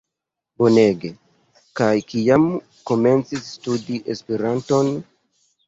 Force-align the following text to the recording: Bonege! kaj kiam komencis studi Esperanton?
Bonege! 0.61 1.11
kaj 1.81 1.91
kiam 2.13 2.49
komencis 2.93 3.47
studi 3.53 4.03
Esperanton? 4.17 4.93